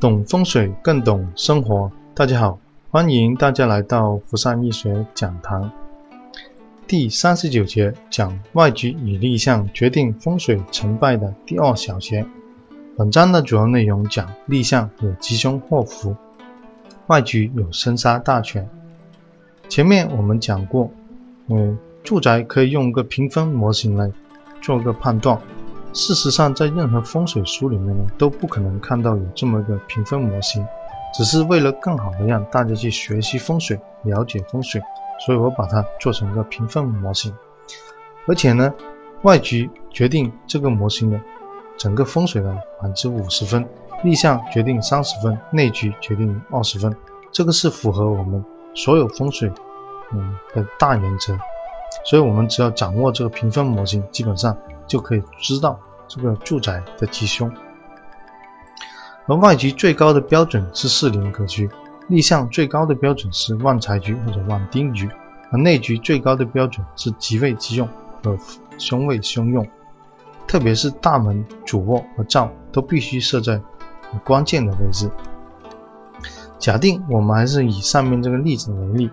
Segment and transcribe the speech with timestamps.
[0.00, 5.72] 懂风水更懂生活，大家好，欢迎大家来到福善易学讲堂。
[6.86, 12.24] 第三十九节讲外局与立象决定风水成败的第二小节。
[12.96, 16.14] 本章的主要内容讲立象有吉凶祸福，
[17.08, 18.68] 外局有生杀大权。
[19.68, 20.92] 前面我们讲过，
[21.48, 24.12] 嗯，住宅可以用个评分模型来
[24.62, 25.40] 做个判断。
[25.92, 30.64] 事实上，在任何风水书里面呢，都不可能看到有这么一个评分模型，
[31.14, 34.80] 只是为了更好的让大家去学习风水、了解风水，
[35.24, 37.34] 所以我把它做成一个评分模型。
[38.26, 38.72] 而且呢，
[39.22, 41.18] 外局决定这个模型的
[41.76, 43.66] 整个风水的百分之五十分，
[44.04, 46.94] 立项决定三十分，内局决定二十分，
[47.32, 48.44] 这个是符合我们
[48.74, 49.50] 所有风水
[50.12, 51.36] 嗯的大原则。
[52.04, 54.54] 所以我们只要掌握这个评分模型，基本上
[54.88, 55.78] 就可以知道。
[56.10, 57.52] 这个住宅的吉凶，
[59.26, 61.68] 而外局最高的标准是四邻格局，
[62.08, 65.06] 立项最高的标准是旺财局或者旺丁局，
[65.52, 67.86] 而内局最高的标准是吉位吉用
[68.24, 68.38] 和
[68.78, 69.68] 凶位凶用，
[70.46, 73.60] 特别是大门、主卧和灶都必须设在
[74.24, 75.10] 关键的位置。
[76.58, 79.10] 假定我们还是以上面这个例子为例，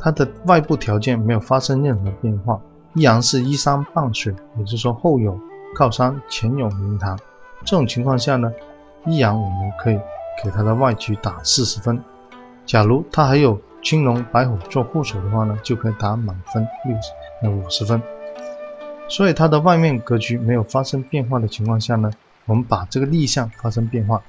[0.00, 2.60] 它的外部条件没有发生任何变化，
[2.94, 5.38] 依然是依山傍水，也就是说后有。
[5.76, 7.18] 靠山前有明堂，
[7.64, 8.48] 这种情况下呢，
[9.06, 9.98] 依然我们可以
[10.40, 12.00] 给它的外局打四十分。
[12.64, 16.96] 假如它还有青龙白虎做护手的话呢，就可以打满分六
[17.42, 18.00] 呃五十分。
[19.08, 22.08] 所以它的外面格局没有发生变化的情况下呢，
[22.46, 24.22] 我们把这个立项发生变化，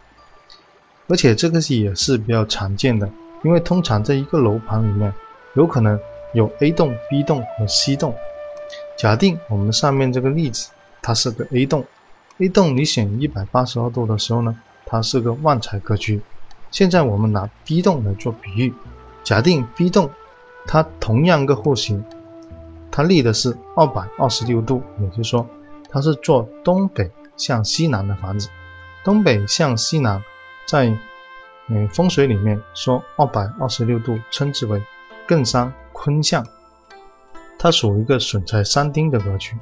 [1.07, 3.07] 而且这个也是比较常见的，
[3.43, 5.13] 因为通常在一个楼盘里面
[5.53, 5.99] 有可能
[6.33, 8.15] 有 A 栋、B 栋和 C 栋。
[8.97, 10.69] 假定我们上面这个例子。
[11.01, 11.85] 它是个 A 栋
[12.39, 16.19] ，A 栋你选一百八十二度的时候呢，它是个旺财格局。
[16.71, 18.73] 现在我们拿 B 栋来做比喻，
[19.23, 20.09] 假定 B 栋
[20.65, 22.03] 它同样个户型，
[22.89, 25.47] 它立的是二百二十六度，也就是说
[25.91, 28.49] 它是做东北向西南的房子。
[29.03, 30.23] 东北向西南，
[30.65, 30.91] 在
[31.67, 34.81] 嗯风水里面说二百二十六度称之为
[35.27, 36.43] 艮山坤向，
[37.57, 39.55] 它属于一个损财三丁的格局。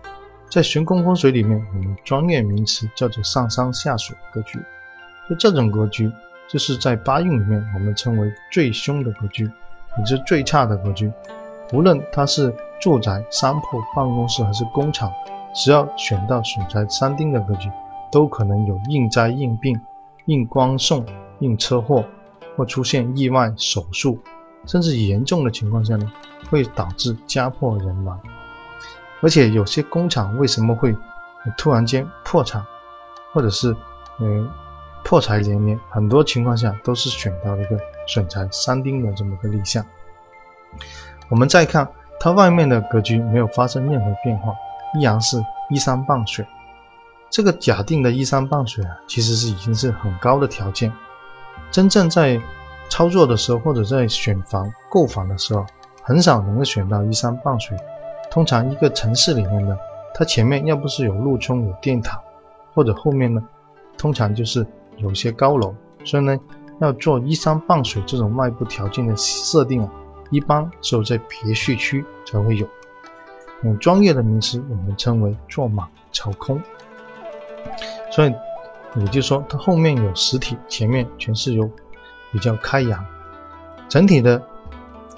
[0.50, 4.60] 在玄空风水里面，我们专业名词叫做上山下水格局。
[5.30, 6.12] 就这种格局，
[6.48, 9.50] 就是在八运里面我们称为最凶的格局，
[9.98, 11.12] 也是最差的格局。
[11.72, 15.12] 无论它是住宅、商铺、办公室还是工厂，
[15.56, 17.70] 只要选到损财三丁的格局，
[18.12, 19.80] 都可能有应灾、应病、
[20.26, 21.04] 应光送、
[21.40, 22.06] 应车祸，
[22.56, 24.20] 或出现意外、手术，
[24.66, 26.12] 甚至严重的情况下呢，
[26.50, 28.20] 会导致家破人亡。
[29.22, 30.96] 而且有些工厂为什么会
[31.58, 32.66] 突然间破产，
[33.32, 33.76] 或者是
[34.20, 34.50] 嗯
[35.04, 35.80] 破财连连？
[35.90, 39.86] 很多情况下都是选到了一个损财三丁的这么个立项。
[41.30, 41.88] 我们再看
[42.20, 44.54] 它外面的格局没有发生任何变化，
[44.98, 45.38] 依然是
[45.70, 46.46] 依山傍水。
[47.30, 50.92] 这个假定的依山傍水啊，其实是已经是很高的条件。
[51.72, 52.40] 真正在
[52.94, 55.66] 操作的时候，或者在选房购房的时候，
[56.04, 57.76] 很少能够选到依山傍水。
[58.30, 59.76] 通常一个城市里面呢，
[60.14, 62.22] 它前面要不是有路冲、有电塔，
[62.72, 63.44] 或者后面呢，
[63.98, 64.64] 通常就是
[64.98, 65.74] 有些高楼，
[66.06, 66.40] 所以呢，
[66.82, 69.92] 要做依山傍水这种外部条件的设定啊，
[70.30, 72.68] 一般只有在别墅区才会有。
[73.64, 76.62] 用专业的名词，我们称为做满朝空。
[78.12, 78.36] 所以
[78.98, 81.68] 也就是说，它后面有实体，前面全是由
[82.34, 83.06] 比较开阳。
[83.88, 84.42] 整体的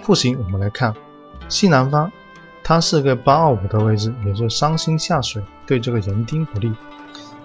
[0.03, 0.93] 户型我们来看，
[1.49, 2.11] 西南方。
[2.67, 6.73] 它是个八二五的位置，也就是伤星下水，对这个人丁不利。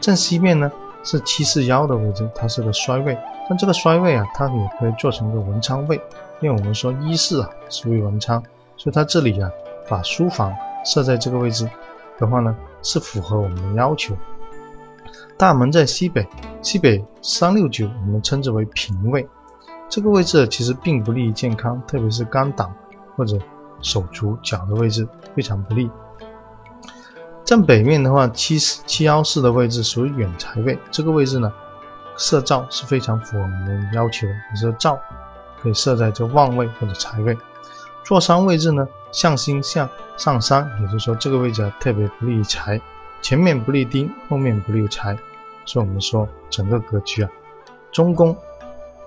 [0.00, 0.72] 正西面呢
[1.04, 3.19] 是七四幺的位置，它是个衰位。
[3.47, 6.00] 但这个衰位啊，它也可以做成一个文昌位，
[6.41, 8.42] 因为我们说一四啊属于文昌，
[8.78, 9.50] 所以它这里啊
[9.91, 10.54] 把书房
[10.86, 11.69] 设在这个位置
[12.19, 14.16] 的话呢，是符合我们的要求。
[15.36, 16.27] 大门在西北，
[16.62, 19.28] 西北三六九，我们称之为平位。
[19.91, 22.72] 这个位置其实并不利于健康，特别是肝胆
[23.16, 23.39] 或者。
[23.83, 25.91] 手足脚的位置非常不利。
[27.47, 31.51] 正北面的话，七七幺四的位置属于远财位，这个位置呢，
[32.15, 34.34] 设灶是非常符合我们要求的。
[34.53, 34.98] 你说灶
[35.63, 37.34] 可以设在这旺位或者财位。
[38.04, 39.89] 坐山位置呢，向心向
[40.19, 42.78] 上山，也就是说这个位置特别不利于财，
[43.22, 45.16] 前面不利丁，后面不利财，
[45.65, 47.31] 所以我们说整个格局啊，
[47.91, 48.37] 中宫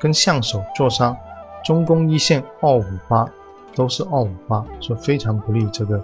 [0.04, 1.18] 跟相手坐山，
[1.64, 3.26] 中宫一线二五八。
[3.76, 5.98] 都是二五八，所以非常不利这个，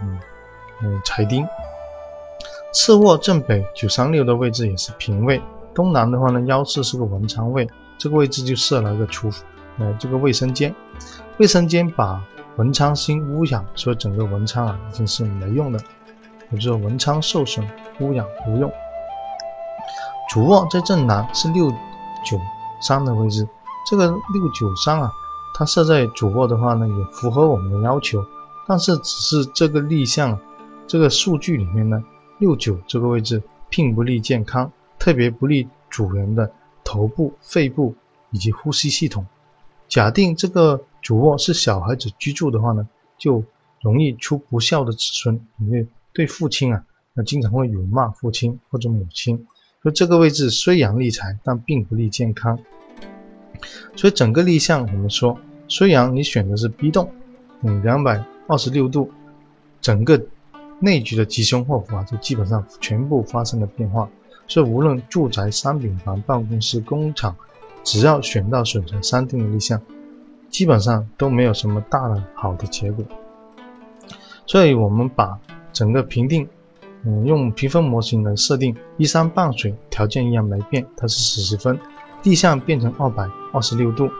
[0.00, 0.16] 嗯
[0.80, 1.44] 嗯财丁。
[2.72, 5.42] 次卧正北九三六的位置也是平位，
[5.74, 7.68] 东南的话呢，幺四是个文昌位，
[7.98, 9.42] 这个位置就设了一个厨房，
[9.80, 10.72] 呃，这个卫生间。
[11.38, 12.22] 卫生间把
[12.58, 15.80] 文昌星污染，所以整个文昌啊已经是没用的，
[16.50, 17.68] 也就是文昌受损，
[17.98, 18.72] 污染无用。
[20.30, 22.38] 主卧在正南是六九
[22.84, 23.48] 三的位置，
[23.90, 25.10] 这个六九三啊，
[25.54, 28.22] 它设在主卧的话呢，也符合我们的要求，
[28.68, 30.38] 但是只是这个立项
[30.86, 32.04] 这个数据里面呢，
[32.38, 36.52] 六九这个位置并不利健康，特别不利主人的
[36.84, 37.94] 头部、肺部
[38.30, 39.24] 以及呼吸系统。
[39.88, 42.86] 假定这个主卧是小孩子居住的话呢，
[43.16, 43.42] 就
[43.80, 46.84] 容易出不孝的子孙，因为对父亲啊，
[47.14, 49.46] 那经常会辱骂父亲或者母亲。
[49.82, 52.58] 说这个位置虽然利财，但并不利健康。
[53.96, 55.38] 所以整个立项，我们说
[55.68, 57.10] 虽然你选的是 B 栋，
[57.62, 59.10] 嗯，两百二十六度，
[59.80, 60.20] 整个
[60.80, 64.08] 内局的吉凶祸福啊，就基本上全部发生了变化。
[64.46, 67.34] 所以无论住宅、商品房、办公室、工厂。
[67.86, 69.78] 只要选到损财三定的立项，
[70.48, 73.04] 基本上都没有什么大的好的结果。
[74.46, 75.38] 所以，我们把
[75.70, 76.48] 整个评定，
[77.02, 81.78] 嗯，用评分模型来设定，依山傍水条件一样没变，它是十十分。
[82.24, 84.10] 立项变成二百二十六度，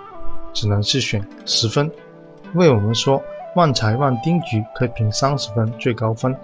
[0.53, 1.91] 只能是选十分。
[2.55, 3.21] 为我们说
[3.57, 6.37] 旺财旺丁局可以评三十分最高分，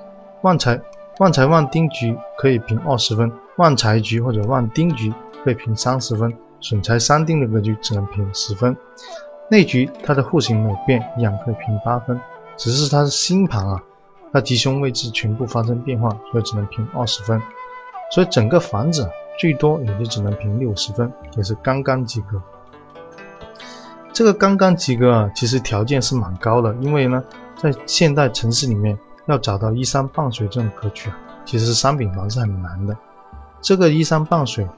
[0.42, 0.80] 旺财
[1.18, 5.12] 旺财旺丁局可以评二十分，旺财局或者旺丁局
[5.44, 6.34] 可以评三十分。
[6.62, 8.76] 损财三丁的格局只能评十分，
[9.50, 12.20] 内局它的户型没有变，一样可以评八分，
[12.56, 13.82] 只是它的星盘啊，
[14.32, 17.40] 它吉凶位置全部发生变化，所以只能评二十分。
[18.12, 19.08] 所以整个房子
[19.40, 22.40] 最多也就只能评六十分，也是刚刚及格。
[24.12, 27.24] 这个刚刚及格啊，其实条件是蛮高的，因为呢，
[27.56, 32.94] 在现代城市里面要找到依山傍水这种格局啊，其实商品房是很难的。
[33.62, 34.68] 这个依山傍水。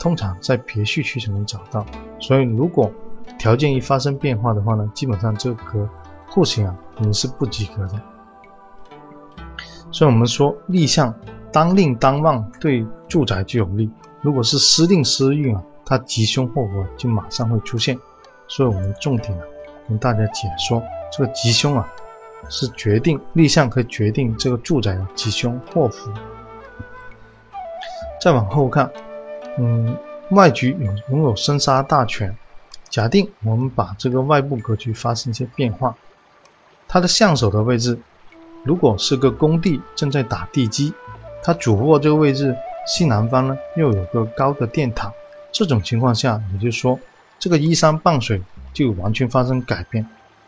[0.00, 1.84] 通常在别墅区才能找到，
[2.20, 2.88] 所以如果
[3.36, 5.88] 条件一发生变化的话呢，基本上这个
[6.30, 8.00] 户型啊你是不及格的。
[9.90, 11.12] 所以我们说立项
[11.50, 17.98] 当令当旺对住宅就有利，如果是私定私运啊，它吉凶祸福就马上会出现。
[18.46, 19.44] 所以我们重点啊
[19.88, 20.82] 跟大家解说，
[21.12, 21.88] 这个吉凶啊
[22.48, 26.10] 是决定立项可以决定这个住宅的吉凶祸福。
[28.20, 28.90] 再往后看。
[29.60, 29.96] 嗯，
[30.30, 32.36] 外局有拥有生杀大权。
[32.88, 35.96] 假定我们把这个外部格局发生一些变化，
[36.86, 37.98] 它的相手的位置，
[38.62, 40.94] 如果是个工地正在打地基，
[41.42, 42.56] 它主卧这个位置
[42.88, 45.12] 西南方呢又有个高的电塔，
[45.52, 46.98] 这种情况下，也就是说
[47.38, 48.42] 这个依山傍水
[48.72, 50.04] 就完全发生改变，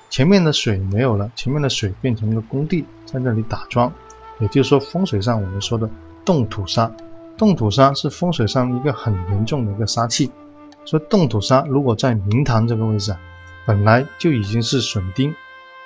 [0.08, 3.92] 前面的水没有了，前面的水变成了工地在那里打桩，
[4.38, 5.88] 也就是说风水上我们说的
[6.24, 6.90] 动土杀。
[7.36, 10.30] 动土杀是风水上一个很严重的一个杀气，
[10.84, 13.20] 所以动土杀如果在明堂这个位置啊，
[13.66, 15.34] 本来就已经是损丁，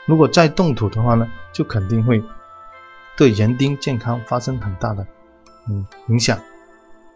[0.06, 2.22] 如果再动土的话呢，就肯定会
[3.16, 5.06] 对人丁健康发生很大的
[5.68, 6.38] 嗯影响。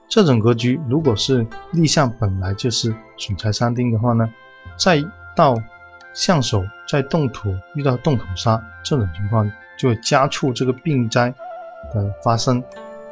[0.08, 4.28] 这种格局如果是立项本来就是损财三丁的话呢，
[4.76, 5.02] 再
[5.36, 5.54] 到
[6.14, 11.32] 相手再动土遇到动土杀这种情况，就会加促这个病灾
[11.92, 12.62] 的发生，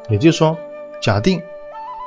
[0.09, 0.57] 也就是说。
[0.99, 1.39] 假定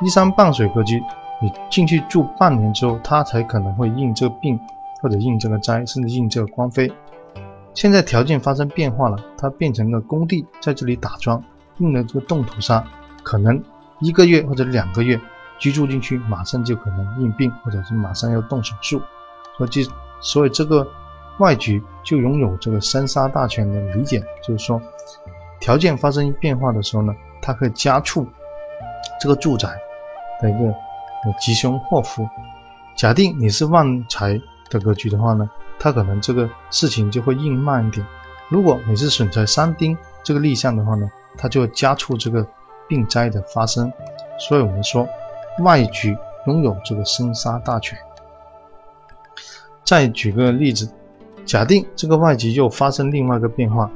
[0.02, 1.00] 依山傍水格局，
[1.40, 4.60] 你进去住半年之后，它才可能会应这个病，
[5.00, 6.92] 或者应这个灾，甚至应这个官非。
[7.76, 11.42] 现在条件发生变化了，它变成了工地，在这里打桩，
[11.78, 12.84] 应了这个动土杀，
[13.30, 13.64] 可能
[14.00, 15.22] 一个月或者两个月
[15.60, 19.00] 居住进去，马上就可能应病，或者是马上要动手术。
[19.56, 19.88] 所以，
[20.20, 20.88] 所以这个
[21.38, 24.82] 外局就拥有这个三杀大权的理解，就是说，
[25.60, 28.28] 条件发生变化的时候呢，它可以加速。
[29.22, 29.70] 这个住宅
[30.42, 30.74] 的一个
[31.40, 32.28] 吉凶祸福，
[32.98, 38.04] 假定你是旺财的格局的话呢，它可能这个事情就会硬慢一点。
[38.50, 41.08] 如果你是损财三丁这个立项的话呢，
[41.38, 42.48] 它就会加速这个
[42.90, 43.94] 病灾的发生。
[44.38, 45.08] 所以我们说
[45.60, 46.18] 外局
[46.48, 47.98] 拥有这个生杀大权。
[49.86, 50.90] 再举个例子，
[51.46, 53.90] 假定这个外局又发生另外一个变化，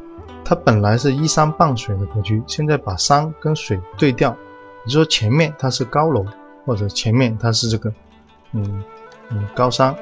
[0.43, 4.35] 它本来是依山傍水的格局，现在把山跟水对调。
[4.85, 6.25] 你说前面它是高楼，
[6.65, 7.93] 或者前面它是这个，
[8.53, 8.83] 嗯
[9.29, 9.95] 嗯高山，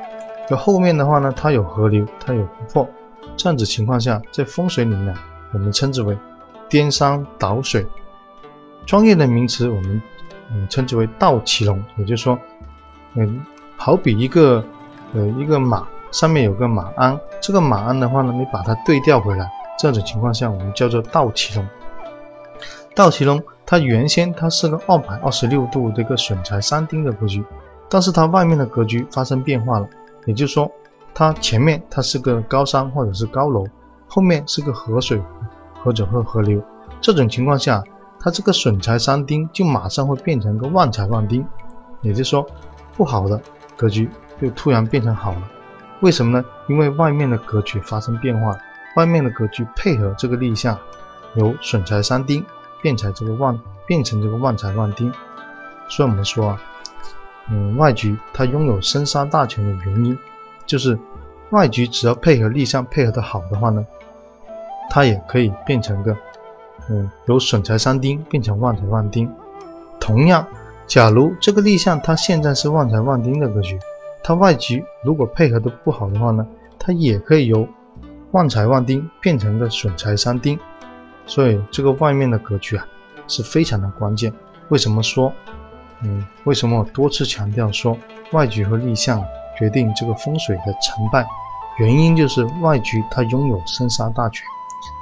[0.50, 2.88] 那后面的话呢，它有河流，它有湖泊，
[3.36, 5.14] 这样子情况下，在风水里面，
[5.54, 6.18] 我们称之为
[6.70, 7.86] 颠山倒水。
[8.86, 10.02] 专业的名词，我们
[10.52, 12.38] 嗯称之为倒骑龙，也就是说，
[13.16, 13.42] 嗯，
[13.78, 14.64] 好比一个
[15.14, 21.68] 呃一个马上面有个马鞍，这个马鞍的话呢，你把它对调回来，这种情况下，我们叫做倒骑龙。
[22.96, 23.42] 倒骑龙。
[23.64, 27.42] 它原先它是个二百二十六度这个损材三丁的格局，
[27.88, 29.88] 但是它外面的格局发生变化了，
[30.26, 30.70] 也就是说，
[31.14, 33.66] 它前面它是个高山或者是高楼，
[34.08, 35.22] 后面是个河水
[35.82, 36.62] 或者和河流，
[37.00, 37.82] 这种情况下，
[38.22, 41.46] 它这个损财三丁就马上会变成个旺财旺丁，
[42.02, 42.46] 也就是说，
[42.96, 43.42] 不好的
[43.76, 44.10] 格局
[44.40, 45.44] 就突然变成好了，
[46.02, 46.46] 为什么呢？
[46.68, 48.58] 因为外面的格局发生变化，
[48.96, 50.78] 外面的格局配合这个立项，
[51.36, 52.46] 由损财三丁。
[52.84, 55.14] 变成这个旺，变成这个旺财旺丁，
[55.88, 56.62] 所以我们说啊，
[57.48, 60.18] 嗯，外局它拥有生杀大权的原因，
[60.66, 60.98] 就是
[61.52, 63.86] 外局只要配合立项配合的好的话呢，
[64.90, 66.18] 它也可以变成个，
[66.92, 69.32] 嗯，由损财三丁变成旺财旺丁。
[69.98, 70.46] 同样，
[70.86, 73.80] 假如这个立项它现在是旺财旺丁的格局，
[74.22, 76.46] 它外局如果配合的不好的话呢，
[76.78, 77.66] 它也可以由
[78.32, 80.60] 旺财旺丁变成个损财三丁。
[81.26, 82.86] 所以这个外面的格局啊
[83.28, 84.34] 是非常的关键。
[84.68, 85.32] 为什么说，
[86.04, 87.98] 嗯，为什么我多次强调说
[88.34, 89.24] 外局和立项
[89.58, 91.26] 决定这个风水的成败？
[91.78, 94.44] 原因就是外局它拥有生杀大权，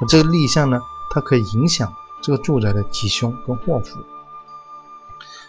[0.01, 0.79] 而这个立项呢，
[1.09, 3.99] 它可以影响这个住宅的吉凶跟祸福。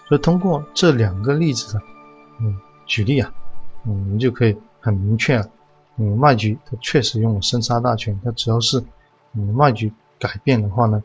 [0.08, 1.82] 所以通过这两个例子的，
[2.40, 3.32] 嗯，举例啊，
[3.86, 5.48] 嗯，我们就可以很明确了，
[5.96, 8.82] 嗯，外局它确实拥有生杀大权，它只要是，
[9.34, 9.92] 嗯，外局。
[10.22, 11.02] 改变的话呢，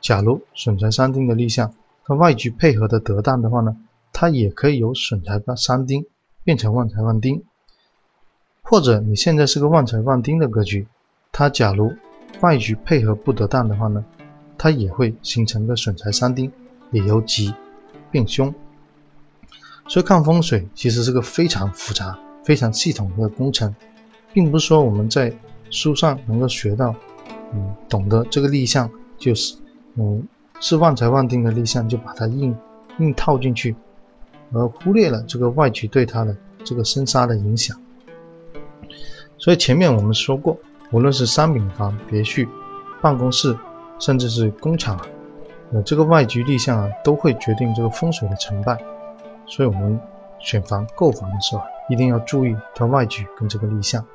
[0.00, 1.74] 假如损财三丁的立项，
[2.06, 3.76] 它外局配合的得当的话呢，
[4.10, 6.06] 它也可以由损财三丁
[6.44, 7.44] 变成旺财旺丁。
[8.62, 10.88] 或者你现在是个旺财旺丁的格局，
[11.30, 11.94] 它假如
[12.40, 14.04] 外局配合不得当的话呢，
[14.58, 16.50] 它也会形成个损财三丁，
[16.90, 17.54] 也由吉
[18.10, 18.52] 变凶。
[19.88, 23.74] 所以看风水其实是个非常复杂、非常系统的工程，
[24.32, 25.32] 并不是说我们在
[25.70, 26.94] 书上能够学到。
[27.56, 29.54] 嗯，懂得这个立项就是，
[29.94, 30.26] 嗯，
[30.58, 32.56] 是旺财旺丁的立项，就把它硬
[32.98, 33.76] 硬套进去，
[34.52, 37.80] 而忽略了这个外局对它的这个生杀的影响。
[39.38, 40.58] 所以前面我们说过，
[40.94, 42.46] 无论是商品房、别墅、
[43.02, 43.58] 办公室，
[43.98, 44.96] 甚至是工厂，
[45.72, 48.78] 呃，这个外局立项啊，都会决定这个风水的成败。
[49.44, 50.00] 所以我们
[50.38, 54.06] 选房购房的时候啊，一定要注意它外局跟这个立项。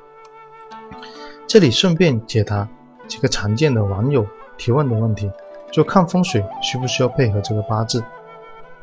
[1.46, 2.66] 这里顺便解答。
[3.06, 4.24] 几个常见的网友
[4.56, 5.28] 提问的问题，
[5.72, 8.02] 就看风水需不需要配合这个八字？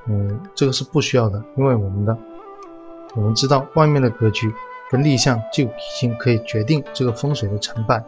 [0.06, 2.16] 嗯，这个是不需要的，因为我们的
[3.16, 4.54] 我们知道外面的格局
[4.90, 8.04] 跟立项就已经可以决定这个风水的成败，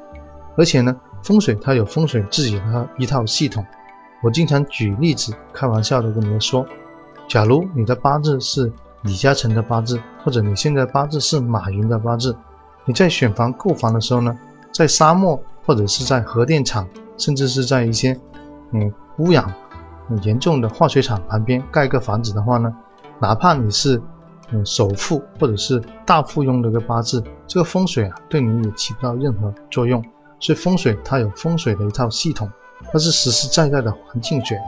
[0.57, 3.65] 而且呢，风水它有风水自己的一套系统。
[4.21, 6.65] 我经常举例子开玩笑的跟你们说，
[7.27, 8.71] 假如你的八字是
[9.03, 12.35] 李嘉诚的八字，或者你现在八字是马云的八字，
[12.85, 14.37] 你在选房购房的时候呢，
[14.71, 15.41] 在沙漠。
[15.65, 18.19] 或者是在核电厂，甚至是在一些
[18.71, 19.53] 嗯污染
[20.07, 22.75] 很严重的化学厂旁边盖个房子的话呢，
[23.19, 24.01] 哪怕你是
[24.51, 30.03] 嗯首富或者是大富翁的一个八字，这个风水啊对你也起不到任何作用。
[30.39, 32.49] 所以风水它有风水的一套系统，
[32.91, 34.59] 它是实实在在的环境学，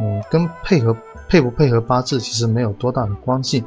[0.00, 0.96] 嗯，跟配合
[1.28, 3.64] 配不配合八字其实没有多大的关系。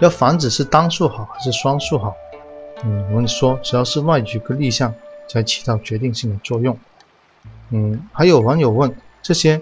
[0.00, 2.14] 要房子是单数好还是双数好？
[2.84, 4.94] 嗯，我跟你说，只要是外局跟立项。
[5.30, 6.74] 才起到决定性的作用。
[7.68, 9.60] 嗯，还有网友问这些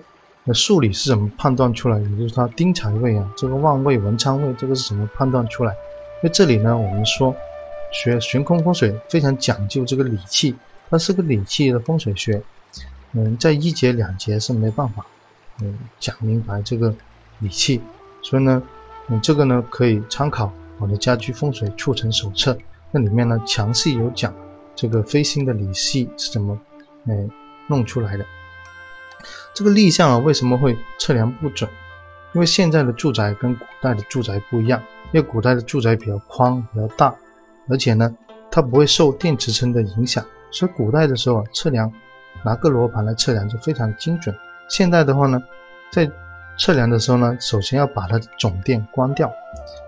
[0.49, 1.99] 那数理是怎么判断出来？
[1.99, 5.73] 也就是它丁财位啊，这个旺位、文昌位，这个是怎么判断出来？
[5.73, 7.35] 因为这里呢，我们说
[7.93, 10.55] 学悬空风水非常讲究这个理气，
[10.89, 12.41] 它是个理气的风水学。
[13.13, 15.05] 嗯，在一节两节是没办法
[15.61, 16.95] 嗯讲明白这个
[17.41, 17.81] 理气，
[18.23, 18.63] 所以呢，
[19.09, 22.53] 嗯，这个呢可以参考我的《家居风水促成手册》，
[22.93, 24.33] 那里面呢详细有讲。
[24.75, 26.61] 这个飞星的理系是怎么，
[27.07, 27.29] 哎，
[27.67, 28.27] 弄出来的？
[29.55, 31.69] 这个立项啊，为什么会测量不准？
[32.33, 34.81] 因为现在的住宅跟古代的住宅不一样，
[35.13, 37.15] 因为古代的住宅比较宽、比较大，
[37.69, 38.15] 而且呢，
[38.51, 41.91] 它不会受电磁层的影响，所以古代的时候啊，测量
[42.45, 44.35] 拿个罗盘来测量就非常精准。
[44.69, 45.43] 现在的话呢，
[45.91, 46.11] 在
[46.59, 49.31] 测量的时候呢，首先要把它的总电关掉，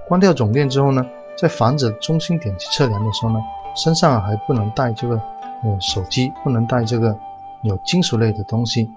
[0.07, 1.05] 关掉总电之后呢，
[1.37, 3.39] 在房子中心点去测量的时候呢。
[3.77, 7.17] 身上还不能带这个，呃，手机不能带这个
[7.63, 8.91] 有金属类的东西，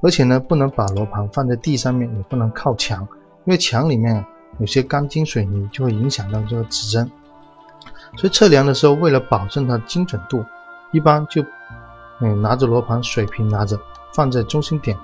[0.00, 3.02] 而且呢，不能把罗盘放在地上面，也不能靠墙，
[3.44, 4.24] 因为墙里面
[4.58, 7.10] 有些钢筋水泥就会影响到这个指针。
[8.16, 10.44] 所以测量的时候，为了保证它精准度，
[10.92, 11.44] 一般就，
[12.20, 13.78] 嗯，拿着罗盘水平拿着
[14.14, 14.96] 放在中心点，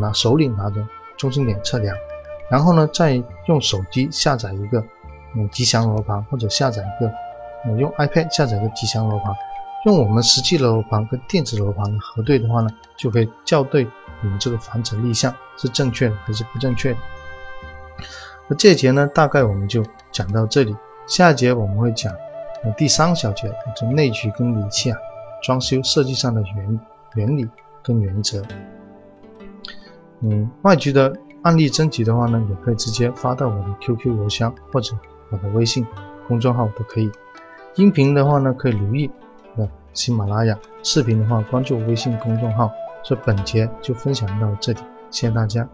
[0.00, 0.84] 拿手里拿着
[1.16, 1.96] 中心点测量，
[2.50, 4.82] 然后呢，再用手机下载一个，
[5.34, 7.10] 嗯，吉祥罗盘或者下载一个。
[7.62, 9.34] 嗯用 iPad 下载个吉祥罗盘，
[9.84, 13.86] 用我们实际的罗盘跟电子罗盘核对的话呢，就可以校对
[14.22, 16.98] 你们这个房子立项是正确的还是不正确的。
[18.48, 20.76] 那这节呢，大概我们就讲到这里。
[21.06, 22.12] 下一节我们会讲
[22.76, 24.98] 第三小节，就内局跟理气啊
[25.42, 26.80] 装修设计上的原
[27.14, 27.48] 原理
[27.82, 28.42] 跟原则。
[30.20, 31.12] 嗯，外局的
[31.42, 34.94] 案例征集的话呢，也可以直接发到我的 QQ 邮箱或者
[35.30, 35.86] 我的微信
[36.28, 37.10] 公众号都可以。
[37.76, 39.10] 音频的话呢，可以留意
[39.56, 42.70] 呃喜马拉雅；视频的话，关注微信公众号。
[43.02, 44.78] 所以本节就分享到这里，
[45.10, 45.68] 谢谢大家。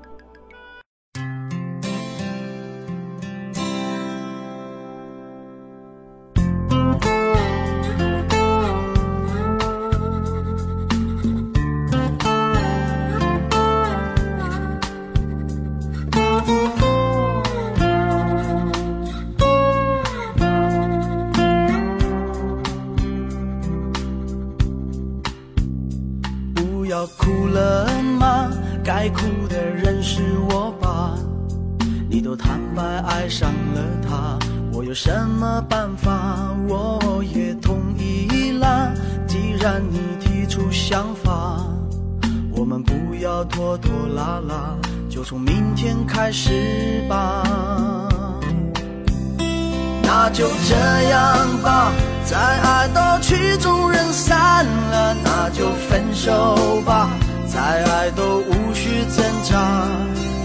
[52.27, 57.09] 再，爱到曲终人散了，那就分手吧，
[57.47, 59.87] 再爱都无需挣扎，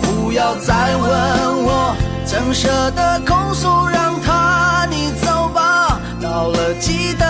[0.02, 6.00] 不要再问我，怎舍得控诉让他你走吧。
[6.22, 7.26] 到了记得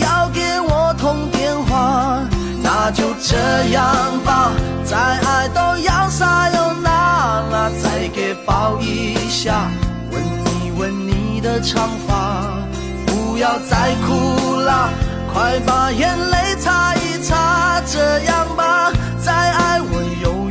[0.00, 2.20] 要给我通电话，
[2.62, 3.36] 那就这
[3.70, 3.84] 样
[4.24, 4.52] 吧，
[4.84, 9.68] 再爱都要撒又那拉，再给抱一下，
[10.12, 10.22] 吻
[10.62, 12.44] 一吻你的长发，
[13.38, 14.90] 不要再哭了，
[15.32, 18.92] 快把眼泪擦一擦，这样吧，
[19.24, 20.47] 再爱我有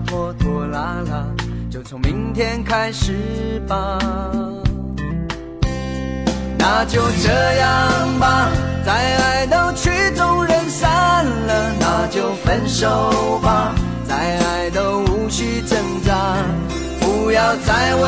[0.00, 1.24] 拖拖拉拉，
[1.70, 3.98] 就从明天开始吧。
[6.58, 7.30] 那就这
[7.60, 8.48] 样吧，
[8.84, 13.74] 再爱都曲终人散了，那就分手吧，
[14.08, 15.04] 再爱都。
[15.24, 16.14] 无需挣扎，
[17.00, 18.04] 不要再问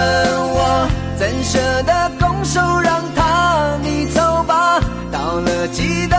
[0.52, 3.76] 我，怎舍得拱手让他？
[3.82, 4.78] 你走吧，
[5.10, 6.16] 到了记得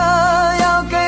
[0.60, 1.07] 要给。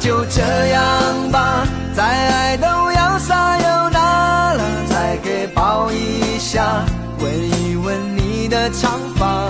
[0.00, 6.84] 就这样吧，再爱都要撒又那了，再给抱一下，
[7.18, 9.48] 吻一吻你的长发。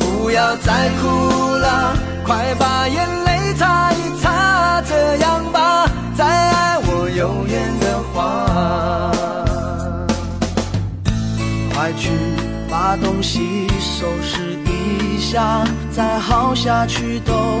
[0.00, 1.06] 不要再哭
[1.56, 1.94] 了，
[2.26, 7.10] 快把眼泪擦一擦，这样吧，再爱我。
[7.14, 9.12] 有缘的话，
[11.74, 12.10] 快去
[12.70, 17.58] 把东西收拾一下，再耗下去都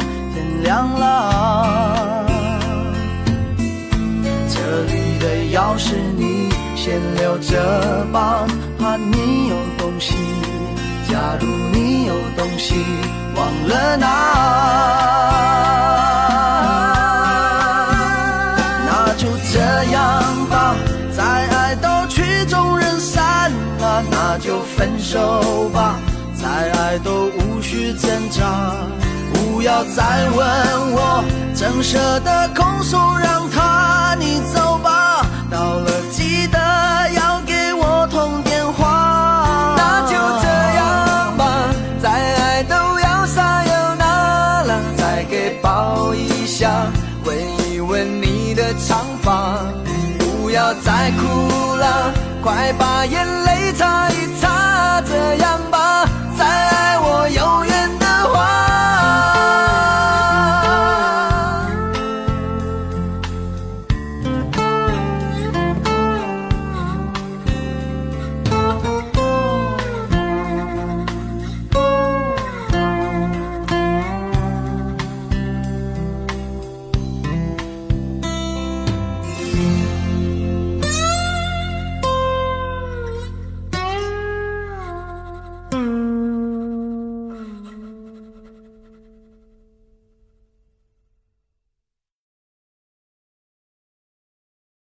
[0.64, 2.24] 亮了。
[4.48, 8.46] 这里的钥匙你先留着吧，
[8.78, 10.14] 怕你有东西。
[11.06, 12.82] 假如你有东西
[13.36, 14.06] 忘了拿。
[18.86, 19.60] 那就这
[19.92, 20.74] 样吧。
[21.14, 25.96] 再爱都曲终人散了，那就分手吧，
[26.34, 28.42] 再爱都无需挣扎，
[29.64, 31.24] 不要再问我，
[31.54, 36.58] 怎舍得空诉让他你走吧，到了记得
[37.16, 39.74] 要给我通电话。
[39.74, 46.70] 那就这样吧，再爱都要撒又那拉，再给抱一下，
[47.24, 47.34] 吻
[47.66, 49.60] 一吻你的长发，
[50.18, 52.12] 不要再哭了。
[52.42, 55.83] 快把眼泪擦一擦，这样吧。